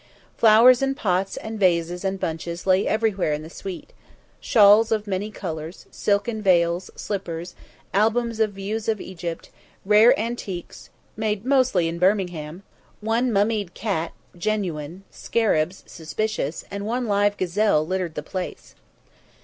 [0.35, 3.93] Flowers in pots and vases and bunches lay everywhere in the suite;
[4.39, 7.53] shawls of many colours, silken veils, slippers,
[7.93, 9.51] albums of views of Egypt,
[9.85, 12.63] rare antiques (made mostly in Birmingham),
[12.99, 18.73] one mummied cat (genuine), scarabs (suspicious), and one live gazelle littered the place.